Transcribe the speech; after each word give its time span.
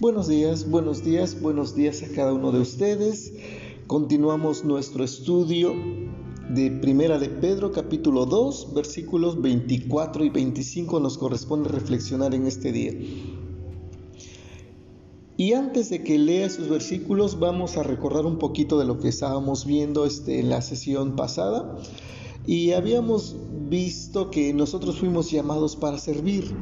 Buenos 0.00 0.28
días, 0.28 0.70
buenos 0.70 1.04
días, 1.04 1.42
buenos 1.42 1.74
días 1.74 2.02
a 2.02 2.08
cada 2.14 2.32
uno 2.32 2.52
de 2.52 2.60
ustedes. 2.60 3.34
Continuamos 3.86 4.64
nuestro 4.64 5.04
estudio 5.04 5.74
de 6.48 6.70
Primera 6.70 7.18
de 7.18 7.28
Pedro 7.28 7.70
capítulo 7.70 8.24
2 8.24 8.72
versículos 8.72 9.42
24 9.42 10.24
y 10.24 10.30
25 10.30 11.00
nos 11.00 11.18
corresponde 11.18 11.68
reflexionar 11.68 12.34
en 12.34 12.46
este 12.46 12.72
día. 12.72 12.94
Y 15.36 15.52
antes 15.52 15.90
de 15.90 16.02
que 16.02 16.18
lea 16.18 16.46
esos 16.46 16.70
versículos 16.70 17.38
vamos 17.38 17.76
a 17.76 17.82
recordar 17.82 18.24
un 18.24 18.38
poquito 18.38 18.78
de 18.78 18.86
lo 18.86 19.00
que 19.00 19.08
estábamos 19.08 19.66
viendo 19.66 20.06
este, 20.06 20.40
en 20.40 20.48
la 20.48 20.62
sesión 20.62 21.14
pasada 21.14 21.76
y 22.46 22.72
habíamos 22.72 23.36
visto 23.68 24.30
que 24.30 24.54
nosotros 24.54 24.98
fuimos 24.98 25.30
llamados 25.30 25.76
para 25.76 25.98
servir. 25.98 26.54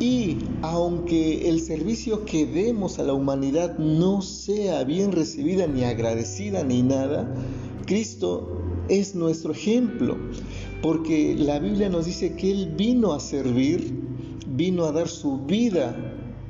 Y 0.00 0.38
aunque 0.62 1.48
el 1.48 1.60
servicio 1.60 2.24
que 2.24 2.46
demos 2.46 2.98
a 2.98 3.04
la 3.04 3.12
humanidad 3.12 3.78
no 3.78 4.22
sea 4.22 4.82
bien 4.84 5.12
recibida 5.12 5.66
ni 5.66 5.84
agradecida 5.84 6.64
ni 6.64 6.82
nada, 6.82 7.32
Cristo 7.86 8.60
es 8.88 9.14
nuestro 9.14 9.52
ejemplo, 9.52 10.16
porque 10.82 11.36
la 11.38 11.58
Biblia 11.58 11.88
nos 11.88 12.06
dice 12.06 12.34
que 12.34 12.50
Él 12.50 12.74
vino 12.76 13.12
a 13.12 13.20
servir, 13.20 13.94
vino 14.48 14.84
a 14.84 14.92
dar 14.92 15.08
su 15.08 15.38
vida 15.38 15.96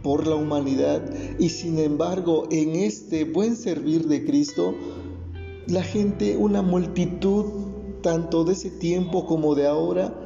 por 0.02 0.26
la 0.26 0.36
humanidad 0.36 1.02
y 1.38 1.48
sin 1.48 1.78
embargo 1.78 2.46
en 2.50 2.74
este 2.74 3.24
buen 3.24 3.56
servir 3.56 4.06
de 4.06 4.24
Cristo, 4.24 4.74
la 5.66 5.82
gente, 5.82 6.36
una 6.36 6.60
multitud, 6.60 7.46
tanto 8.02 8.44
de 8.44 8.52
ese 8.52 8.70
tiempo 8.70 9.24
como 9.26 9.54
de 9.54 9.66
ahora, 9.66 10.23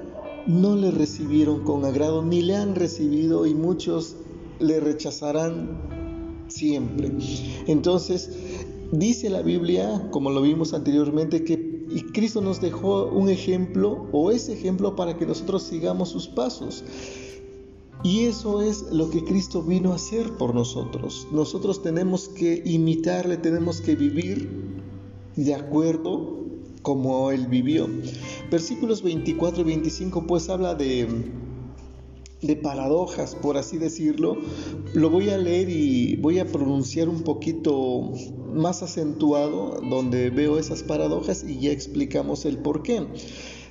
no 0.48 0.74
le 0.74 0.90
recibieron 0.90 1.62
con 1.62 1.84
agrado, 1.84 2.24
ni 2.24 2.42
le 2.42 2.56
han 2.56 2.74
recibido 2.74 3.46
y 3.46 3.54
muchos 3.54 4.16
le 4.58 4.80
rechazarán 4.80 5.78
siempre. 6.48 7.12
Entonces, 7.66 8.30
dice 8.90 9.28
la 9.30 9.42
Biblia, 9.42 10.08
como 10.10 10.30
lo 10.30 10.42
vimos 10.42 10.74
anteriormente, 10.74 11.44
que 11.44 11.68
y 11.90 12.02
Cristo 12.02 12.40
nos 12.40 12.60
dejó 12.60 13.06
un 13.06 13.30
ejemplo 13.30 14.08
o 14.12 14.30
ese 14.30 14.52
ejemplo 14.52 14.94
para 14.94 15.16
que 15.16 15.24
nosotros 15.24 15.62
sigamos 15.62 16.10
sus 16.10 16.28
pasos. 16.28 16.84
Y 18.04 18.24
eso 18.24 18.62
es 18.62 18.92
lo 18.92 19.10
que 19.10 19.24
Cristo 19.24 19.62
vino 19.62 19.92
a 19.92 19.96
hacer 19.96 20.30
por 20.36 20.54
nosotros. 20.54 21.26
Nosotros 21.32 21.82
tenemos 21.82 22.28
que 22.28 22.62
imitarle, 22.64 23.38
tenemos 23.38 23.80
que 23.80 23.96
vivir 23.96 24.48
de 25.36 25.54
acuerdo 25.54 26.47
como 26.80 27.30
Él 27.30 27.46
vivió. 27.46 27.88
Versículos 28.50 29.02
24 29.02 29.62
y 29.62 29.64
25 29.64 30.26
pues 30.26 30.48
habla 30.48 30.74
de, 30.74 31.06
de 32.42 32.56
paradojas, 32.56 33.34
por 33.34 33.56
así 33.56 33.78
decirlo. 33.78 34.36
Lo 34.94 35.10
voy 35.10 35.30
a 35.30 35.38
leer 35.38 35.68
y 35.68 36.16
voy 36.16 36.38
a 36.38 36.46
pronunciar 36.46 37.08
un 37.08 37.22
poquito 37.22 38.12
más 38.52 38.82
acentuado 38.82 39.80
donde 39.88 40.30
veo 40.30 40.58
esas 40.58 40.82
paradojas 40.82 41.44
y 41.44 41.60
ya 41.60 41.70
explicamos 41.70 42.44
el 42.44 42.58
por 42.58 42.82
qué. 42.82 43.06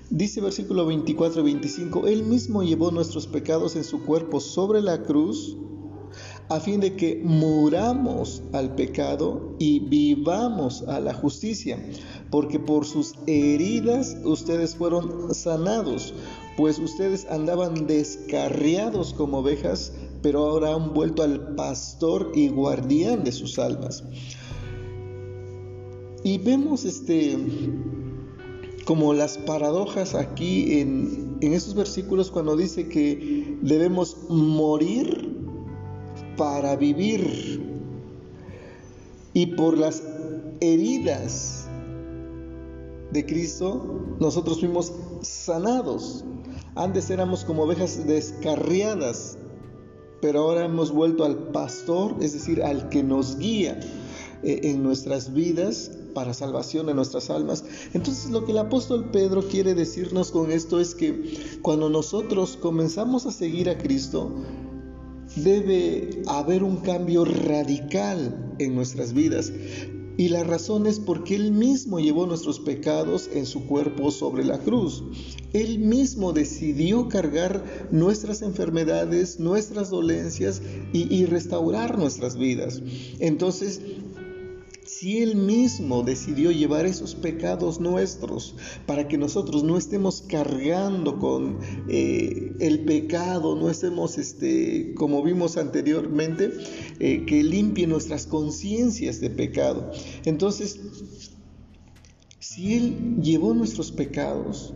Dice 0.10 0.40
versículo 0.40 0.86
24 0.86 1.42
y 1.42 1.44
25, 1.44 2.08
Él 2.08 2.24
mismo 2.24 2.64
llevó 2.64 2.92
nuestros 2.92 3.28
pecados 3.28 3.76
en 3.76 3.84
su 3.84 4.04
cuerpo 4.06 4.40
sobre 4.40 4.82
la 4.82 5.04
cruz 5.04 5.58
a 6.50 6.60
fin 6.60 6.80
de 6.80 6.96
que 6.96 7.22
muramos 7.24 8.42
al 8.54 8.74
pecado 8.76 9.56
y 9.60 9.80
vivamos 9.80 10.84
a 10.84 11.00
la 11.00 11.14
justicia, 11.14 11.78
porque 12.32 12.60
por 12.60 12.86
sus 12.86 13.16
heridas 13.28 14.16
ustedes 14.24 14.76
fueron 14.76 15.34
sanados, 15.34 16.14
pues 16.56 16.80
ustedes 16.80 17.28
andaban 17.30 17.86
descarriados 17.86 19.14
como 19.14 19.40
ovejas, 19.40 19.92
pero 20.22 20.46
ahora 20.46 20.74
han 20.74 20.94
vuelto 20.94 21.22
al 21.22 21.56
pastor 21.56 22.32
y 22.34 22.48
guardián 22.48 23.24
de 23.24 23.32
sus 23.34 23.60
almas. 23.60 24.04
Y 26.24 26.38
vemos 26.38 26.86
este 26.86 27.38
como 28.86 29.14
las 29.14 29.38
paradojas 29.38 30.16
aquí 30.16 30.80
en, 30.80 31.38
en 31.42 31.54
estos 31.54 31.76
versículos 31.76 32.32
cuando 32.32 32.56
dice 32.56 32.88
que 32.88 33.58
debemos 33.62 34.16
morir 34.30 35.27
para 36.38 36.76
vivir. 36.76 37.62
Y 39.34 39.48
por 39.48 39.78
las 39.78 40.02
heridas 40.62 41.68
de 43.12 43.26
Cristo, 43.26 44.16
nosotros 44.20 44.60
fuimos 44.60 44.94
sanados. 45.22 46.24
Antes 46.76 47.10
éramos 47.10 47.44
como 47.44 47.64
ovejas 47.64 48.06
descarriadas, 48.08 49.38
pero 50.22 50.42
ahora 50.42 50.66
hemos 50.66 50.92
vuelto 50.92 51.24
al 51.24 51.52
pastor, 51.52 52.16
es 52.22 52.34
decir, 52.34 52.64
al 52.64 52.90
que 52.90 53.04
nos 53.04 53.38
guía 53.38 53.80
eh, 54.44 54.62
en 54.64 54.84
nuestras 54.84 55.34
vidas 55.34 55.92
para 56.14 56.34
salvación 56.34 56.88
de 56.88 56.96
nuestras 56.96 57.30
almas. 57.30 57.64
Entonces 57.94 58.32
lo 58.32 58.44
que 58.46 58.52
el 58.52 58.58
apóstol 58.58 59.10
Pedro 59.12 59.48
quiere 59.48 59.76
decirnos 59.76 60.32
con 60.32 60.52
esto 60.52 60.80
es 60.80 60.96
que 60.96 61.60
cuando 61.62 61.90
nosotros 61.90 62.58
comenzamos 62.60 63.28
a 63.28 63.32
seguir 63.32 63.70
a 63.70 63.78
Cristo, 63.78 64.32
debe 65.44 66.22
haber 66.28 66.64
un 66.64 66.78
cambio 66.78 67.26
radical 67.26 68.56
en 68.60 68.76
nuestras 68.76 69.14
vidas. 69.14 69.52
Y 70.20 70.30
la 70.30 70.44
razón 70.44 70.88
es 70.88 71.00
porque 71.00 71.36
Él 71.36 71.52
mismo 71.52 72.00
llevó 72.00 72.26
nuestros 72.26 72.60
pecados 72.60 73.30
en 73.34 73.46
su 73.46 73.68
cuerpo 73.68 74.10
sobre 74.10 74.44
la 74.44 74.58
cruz. 74.58 75.04
Él 75.54 75.78
mismo 75.78 76.34
decidió 76.34 77.08
cargar 77.08 77.64
nuestras 77.92 78.42
enfermedades, 78.42 79.40
nuestras 79.40 79.92
dolencias 79.92 80.62
y, 80.92 81.14
y 81.16 81.26
restaurar 81.28 82.00
nuestras 82.00 82.36
vidas. 82.36 82.82
Entonces, 83.20 83.80
si 84.88 85.20
Él 85.22 85.36
mismo 85.36 86.02
decidió 86.04 86.50
llevar 86.52 86.86
esos 86.86 87.14
pecados 87.14 87.80
nuestros 87.80 88.56
para 88.86 89.08
que 89.08 89.18
nosotros 89.18 89.64
no 89.64 89.78
estemos 89.78 90.22
cargando 90.22 91.20
con 91.20 91.60
eh, 91.90 92.54
el 92.60 92.86
pecado, 92.86 93.56
no 93.56 93.70
estemos, 93.70 94.18
este, 94.18 94.94
como 94.96 95.22
vimos 95.24 95.58
anteriormente, 95.58 96.52
eh, 97.00 97.26
que 97.26 97.44
limpie 97.44 97.86
nuestras 97.86 98.26
conciencias 98.26 99.20
de 99.20 99.30
pecado. 99.30 99.92
Entonces, 100.24 100.80
si 102.40 102.76
Él 102.76 103.18
llevó 103.22 103.54
nuestros 103.54 103.92
pecados, 103.92 104.74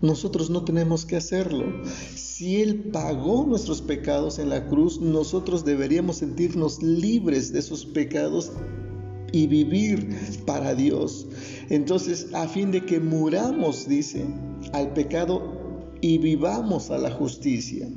nosotros 0.00 0.50
no 0.50 0.64
tenemos 0.64 1.06
que 1.06 1.14
hacerlo. 1.14 1.84
Si 2.16 2.60
Él 2.60 2.90
pagó 2.92 3.46
nuestros 3.46 3.80
pecados 3.80 4.40
en 4.40 4.48
la 4.48 4.66
cruz, 4.66 5.00
nosotros 5.00 5.64
deberíamos 5.64 6.16
sentirnos 6.16 6.82
libres 6.82 7.52
de 7.52 7.60
esos 7.60 7.86
pecados 7.86 8.50
y 9.32 9.46
vivir 9.46 10.16
para 10.46 10.74
Dios. 10.74 11.26
Entonces, 11.70 12.28
a 12.34 12.46
fin 12.46 12.70
de 12.70 12.84
que 12.84 13.00
muramos, 13.00 13.88
dice, 13.88 14.24
al 14.72 14.92
pecado 14.92 15.86
y 16.00 16.18
vivamos 16.18 16.90
a 16.90 16.98
la 16.98 17.10
justicia. 17.10 17.88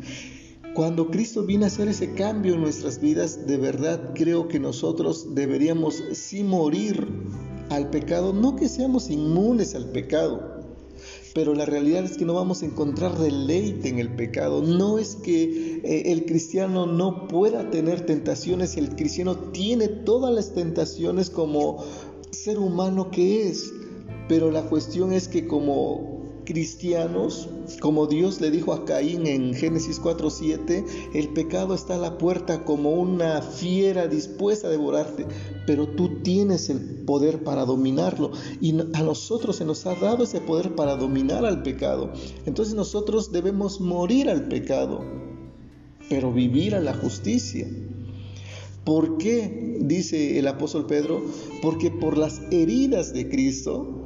Cuando 0.74 1.10
Cristo 1.10 1.46
viene 1.46 1.66
a 1.66 1.68
hacer 1.68 1.88
ese 1.88 2.14
cambio 2.14 2.56
en 2.56 2.62
nuestras 2.62 3.00
vidas, 3.00 3.48
de 3.48 3.58
verdad 3.58 4.14
creo 4.14 4.48
que 4.48 4.60
nosotros 4.60 5.34
deberíamos 5.34 6.04
sí 6.14 6.44
morir 6.44 7.08
al 7.70 7.90
pecado, 7.90 8.34
no 8.34 8.56
que 8.56 8.68
seamos 8.68 9.10
inmunes 9.10 9.74
al 9.74 9.90
pecado, 9.92 10.55
pero 11.36 11.54
la 11.54 11.66
realidad 11.66 12.06
es 12.06 12.16
que 12.16 12.24
no 12.24 12.34
vamos 12.34 12.64
a 12.64 12.66
encontrar 12.66 13.18
deleite 13.18 13.90
en 13.90 14.00
el 14.00 14.16
pecado. 14.16 14.62
No 14.62 14.98
es 14.98 15.18
que 15.18 15.82
eh, 15.84 16.14
el 16.14 16.26
cristiano 16.26 16.86
no 16.86 17.28
pueda 17.28 17.70
tener 17.70 18.06
tentaciones, 18.06 18.78
el 18.78 18.96
cristiano 18.96 19.36
tiene 19.52 19.90
todas 19.90 20.34
las 20.34 20.54
tentaciones 20.54 21.30
como 21.30 21.84
ser 22.32 22.58
humano 22.58 23.12
que 23.12 23.50
es, 23.50 23.70
pero 24.30 24.50
la 24.50 24.62
cuestión 24.62 25.12
es 25.12 25.28
que 25.28 25.46
como 25.46 26.15
cristianos, 26.46 27.50
como 27.82 28.08
Dios 28.08 28.40
le 28.40 28.52
dijo 28.52 28.74
a 28.74 28.86
Caín 28.86 29.28
en 29.28 29.54
Génesis 29.54 30.00
4:7, 30.00 30.86
el 31.14 31.30
pecado 31.30 31.74
está 31.74 31.96
a 31.96 32.00
la 32.00 32.18
puerta 32.18 32.64
como 32.64 32.92
una 32.92 33.42
fiera 33.42 34.08
dispuesta 34.08 34.68
a 34.68 34.72
devorarte, 34.72 35.26
pero 35.68 35.88
tú 35.88 36.22
tienes 36.22 36.70
el 36.70 36.80
poder 36.80 37.44
para 37.44 37.66
dominarlo 37.66 38.32
y 38.62 38.80
a 38.94 39.02
nosotros 39.02 39.58
se 39.58 39.66
nos 39.66 39.86
ha 39.86 39.96
dado 39.96 40.24
ese 40.24 40.40
poder 40.40 40.76
para 40.76 40.96
dominar 40.96 41.46
al 41.46 41.64
pecado. 41.64 42.14
Entonces 42.46 42.76
nosotros 42.76 43.32
debemos 43.32 43.82
morir 43.82 44.30
al 44.30 44.48
pecado, 44.48 45.04
pero 46.10 46.32
vivir 46.32 46.76
a 46.76 46.80
la 46.80 46.94
justicia. 46.94 47.68
¿Por 48.86 49.18
qué? 49.18 49.80
Dice 49.82 50.38
el 50.38 50.48
apóstol 50.48 50.86
Pedro, 50.86 51.24
porque 51.62 51.90
por 51.90 52.18
las 52.18 52.40
heridas 52.52 53.14
de 53.14 53.28
Cristo 53.28 54.05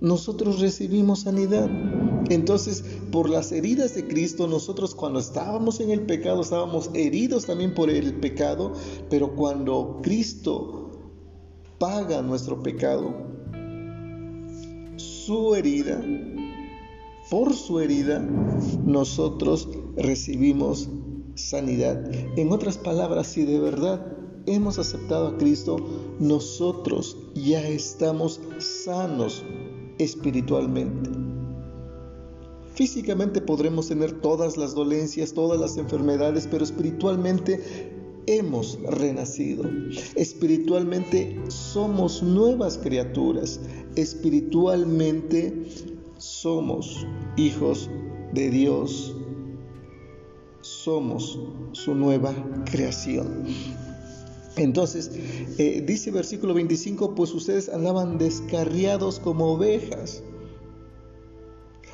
nosotros 0.00 0.60
recibimos 0.60 1.20
sanidad. 1.20 1.68
Entonces, 2.30 2.84
por 3.10 3.30
las 3.30 3.52
heridas 3.52 3.94
de 3.94 4.06
Cristo, 4.06 4.46
nosotros 4.46 4.94
cuando 4.94 5.18
estábamos 5.18 5.80
en 5.80 5.90
el 5.90 6.02
pecado, 6.02 6.42
estábamos 6.42 6.90
heridos 6.94 7.46
también 7.46 7.74
por 7.74 7.90
el 7.90 8.14
pecado, 8.14 8.72
pero 9.08 9.34
cuando 9.34 10.00
Cristo 10.02 10.90
paga 11.78 12.22
nuestro 12.22 12.62
pecado, 12.62 13.14
su 14.96 15.54
herida, 15.54 16.02
por 17.30 17.54
su 17.54 17.80
herida, 17.80 18.20
nosotros 18.84 19.68
recibimos 19.96 20.88
sanidad. 21.34 22.10
En 22.36 22.52
otras 22.52 22.78
palabras, 22.78 23.28
si 23.28 23.44
de 23.44 23.58
verdad 23.58 24.16
hemos 24.46 24.78
aceptado 24.78 25.28
a 25.28 25.38
Cristo, 25.38 25.76
nosotros 26.18 27.16
ya 27.34 27.66
estamos 27.68 28.40
sanos 28.58 29.44
espiritualmente. 29.98 31.10
Físicamente 32.74 33.40
podremos 33.40 33.88
tener 33.88 34.20
todas 34.20 34.56
las 34.56 34.74
dolencias, 34.74 35.32
todas 35.32 35.58
las 35.58 35.76
enfermedades, 35.76 36.46
pero 36.48 36.62
espiritualmente 36.62 37.60
hemos 38.28 38.78
renacido. 38.82 39.64
Espiritualmente 40.14 41.40
somos 41.48 42.22
nuevas 42.22 42.78
criaturas. 42.78 43.60
Espiritualmente 43.96 45.64
somos 46.18 47.06
hijos 47.36 47.90
de 48.32 48.50
Dios. 48.50 49.14
Somos 50.60 51.38
su 51.72 51.94
nueva 51.94 52.34
creación. 52.70 53.46
Entonces, 54.58 55.10
eh, 55.58 55.82
dice 55.86 56.10
versículo 56.10 56.54
25, 56.54 57.14
pues 57.14 57.32
ustedes 57.32 57.68
andaban 57.68 58.18
descarriados 58.18 59.20
como 59.20 59.52
ovejas. 59.52 60.22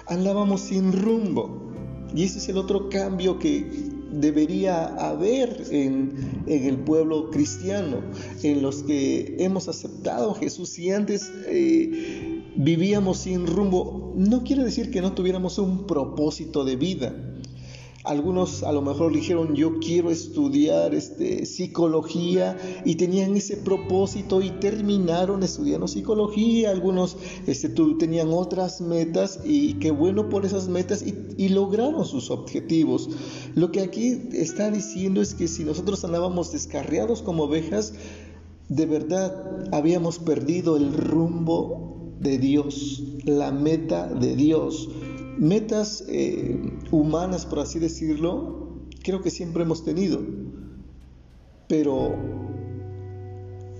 Andábamos 0.06 0.62
sin 0.62 0.92
rumbo. 0.92 1.60
Y 2.14 2.24
ese 2.24 2.38
es 2.38 2.48
el 2.48 2.58
otro 2.58 2.88
cambio 2.88 3.38
que 3.38 3.66
debería 4.12 4.86
haber 4.86 5.64
en, 5.70 6.44
el 6.46 6.76
pueblo 6.78 7.30
cristiano, 7.30 8.02
en 8.42 8.62
los 8.62 8.84
que 8.84 9.36
hemos 9.40 9.68
aceptado 9.68 10.30
a 10.30 10.34
Jesús 10.36 10.78
y 10.78 10.90
antes 10.90 11.32
eh, 11.46 12.44
vivíamos 12.56 13.18
sin 13.18 13.46
rumbo. 13.46 14.12
No 14.16 14.44
quiere 14.44 14.62
decir 14.62 14.90
que 14.90 15.00
no 15.00 15.12
tuviéramos 15.12 15.58
un 15.58 15.86
propósito 15.86 16.64
de 16.64 16.76
vida 16.76 17.14
algunos 18.04 18.62
a 18.62 18.72
lo 18.72 18.82
mejor 18.82 19.14
dijeron 19.14 19.54
yo 19.54 19.78
quiero 19.80 20.10
estudiar 20.10 20.94
este, 20.94 21.46
psicología 21.46 22.56
y 22.84 22.96
tenían 22.96 23.34
ese 23.34 23.56
propósito 23.56 24.42
y 24.42 24.50
terminaron 24.50 25.42
estudiando 25.42 25.88
psicología. 25.88 26.70
Algunos 26.70 27.16
este, 27.46 27.70
tenían 27.98 28.28
otras 28.30 28.82
metas 28.82 29.40
y 29.44 29.74
qué 29.74 29.90
bueno 29.90 30.28
por 30.28 30.44
esas 30.44 30.68
metas 30.68 31.02
y, 31.02 31.14
y 31.38 31.48
lograron 31.48 32.04
sus 32.04 32.30
objetivos. 32.30 33.08
Lo 33.54 33.72
que 33.72 33.80
aquí 33.80 34.28
está 34.32 34.70
diciendo 34.70 35.22
es 35.22 35.34
que 35.34 35.48
si 35.48 35.64
nosotros 35.64 36.04
andábamos 36.04 36.52
descarriados 36.52 37.22
como 37.22 37.44
ovejas, 37.44 37.94
de 38.68 38.84
verdad 38.84 39.68
habíamos 39.72 40.18
perdido 40.18 40.76
el 40.76 40.92
rumbo 40.92 42.12
de 42.20 42.36
Dios, 42.38 43.02
la 43.24 43.50
meta 43.50 44.06
de 44.06 44.36
Dios 44.36 44.90
metas 45.38 46.04
eh, 46.08 46.72
humanas, 46.90 47.46
por 47.46 47.60
así 47.60 47.78
decirlo, 47.78 48.68
creo 49.02 49.22
que 49.22 49.30
siempre 49.30 49.62
hemos 49.62 49.84
tenido, 49.84 50.20
pero 51.68 52.14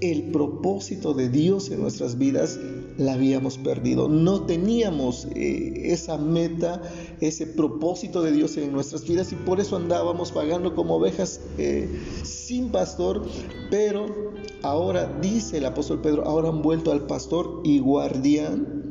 el 0.01 0.25
propósito 0.25 1.15
de 1.15 1.29
Dios 1.29 1.71
en 1.71 1.81
nuestras 1.81 2.19
vidas 2.19 2.59
la 2.99 3.15
habíamos 3.15 3.59
perdido. 3.59 4.09
No 4.09 4.43
teníamos 4.43 5.27
eh, 5.35 5.93
esa 5.93 6.19
meta, 6.19 6.83
ese 7.21 7.47
propósito 7.47 8.23
de 8.23 8.33
Dios 8.33 8.57
en 8.57 8.73
nuestras 8.73 9.07
vidas 9.07 9.33
y 9.33 9.37
por 9.37 9.61
eso 9.61 9.77
andábamos 9.77 10.33
vagando 10.35 10.75
como 10.75 10.97
ovejas 10.97 11.41
eh, 11.59 11.89
sin 12.23 12.71
pastor, 12.71 13.23
pero 13.71 14.35
ahora 14.63 15.19
dice 15.21 15.59
el 15.59 15.67
apóstol 15.67 16.01
Pedro, 16.01 16.25
ahora 16.25 16.51
han 16.51 16.63
vuelto 16.63 16.93
al 16.93 17.07
pastor 17.07 17.63
y 17.65 17.79
guardián 17.79 18.84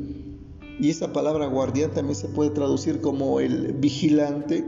y 0.80 0.90
esa 0.90 1.12
palabra 1.12 1.46
guardián 1.46 1.92
también 1.92 2.16
se 2.16 2.28
puede 2.28 2.50
traducir 2.50 3.00
como 3.00 3.40
el 3.40 3.72
vigilante. 3.74 4.64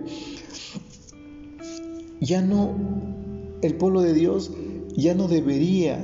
Ya 2.20 2.42
no, 2.42 2.74
el 3.62 3.76
pueblo 3.76 4.02
de 4.02 4.14
Dios 4.14 4.50
ya 4.96 5.14
no 5.14 5.28
debería 5.28 6.00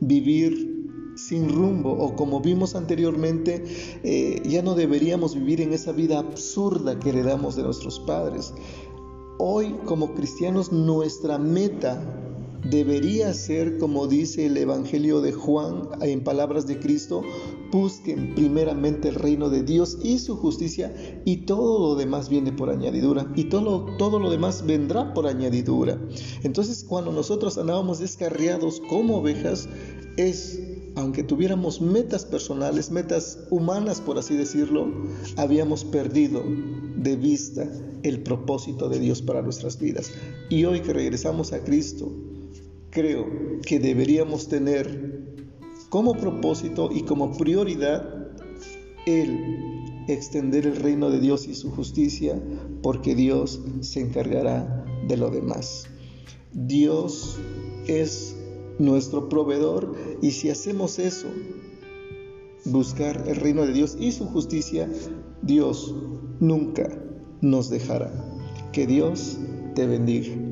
vivir 0.00 0.68
sin 1.16 1.48
rumbo 1.48 1.92
o 1.92 2.14
como 2.14 2.40
vimos 2.40 2.76
anteriormente, 2.76 3.64
eh, 4.04 4.40
ya 4.46 4.62
no 4.62 4.74
deberíamos 4.74 5.34
vivir 5.34 5.60
en 5.60 5.72
esa 5.72 5.92
vida 5.92 6.18
absurda 6.18 6.98
que 6.98 7.10
heredamos 7.10 7.56
de 7.56 7.64
nuestros 7.64 7.98
padres. 8.00 8.54
Hoy 9.38 9.74
como 9.84 10.14
cristianos 10.14 10.72
nuestra 10.72 11.38
meta 11.38 12.00
debería 12.68 13.32
ser, 13.34 13.78
como 13.78 14.06
dice 14.06 14.46
el 14.46 14.56
Evangelio 14.56 15.20
de 15.20 15.32
Juan 15.32 15.88
en 16.00 16.22
palabras 16.22 16.66
de 16.66 16.78
Cristo, 16.78 17.22
busquen 17.70 18.34
primeramente 18.34 19.08
el 19.08 19.14
reino 19.14 19.50
de 19.50 19.62
Dios 19.62 19.98
y 20.02 20.18
su 20.18 20.36
justicia 20.36 20.94
y 21.24 21.38
todo 21.38 21.78
lo 21.78 21.94
demás 21.94 22.28
viene 22.28 22.52
por 22.52 22.70
añadidura 22.70 23.30
y 23.36 23.44
todo, 23.44 24.18
lo 24.18 24.30
demás 24.30 24.64
vendrá 24.66 25.12
por 25.14 25.26
añadidura. 25.26 25.98
Entonces 26.42 26.84
cuando 26.84 27.12
nosotros 27.12 27.58
andábamos 27.58 27.98
descarriados 27.98 28.80
como 28.88 29.18
ovejas, 29.18 29.68
es, 30.16 30.60
aunque 30.96 31.22
tuviéramos 31.22 31.80
metas 31.80 32.24
personales, 32.24 32.90
metas 32.90 33.38
humanas 33.50 34.00
por 34.00 34.18
así 34.18 34.36
decirlo, 34.36 34.88
habíamos 35.36 35.84
perdido 35.84 36.42
de 36.96 37.16
vista 37.16 37.70
el 38.02 38.22
propósito 38.22 38.88
de 38.88 38.98
Dios 38.98 39.22
para 39.22 39.42
nuestras 39.42 39.78
vidas. 39.78 40.10
Y 40.48 40.64
hoy 40.64 40.80
que 40.80 40.92
regresamos 40.92 41.52
a 41.52 41.62
Cristo, 41.62 42.10
creo 42.90 43.26
que 43.62 43.78
deberíamos 43.78 44.48
tener 44.48 45.18
como 45.88 46.14
propósito 46.14 46.90
y 46.92 47.02
como 47.02 47.36
prioridad 47.36 48.28
el 49.06 50.04
extender 50.08 50.66
el 50.66 50.76
reino 50.76 51.10
de 51.10 51.20
Dios 51.20 51.46
y 51.46 51.54
su 51.54 51.70
justicia, 51.70 52.40
porque 52.82 53.14
Dios 53.14 53.60
se 53.80 54.00
encargará 54.00 54.84
de 55.06 55.16
lo 55.16 55.30
demás. 55.30 55.86
Dios 56.52 57.38
es 57.86 58.36
nuestro 58.78 59.28
proveedor 59.28 59.94
y 60.22 60.30
si 60.32 60.50
hacemos 60.50 60.98
eso, 60.98 61.28
buscar 62.64 63.24
el 63.26 63.36
reino 63.36 63.66
de 63.66 63.72
Dios 63.72 63.96
y 63.98 64.12
su 64.12 64.26
justicia, 64.26 64.90
Dios 65.42 65.94
nunca 66.40 66.88
nos 67.40 67.70
dejará. 67.70 68.12
Que 68.72 68.86
Dios 68.86 69.38
te 69.74 69.86
bendiga. 69.86 70.47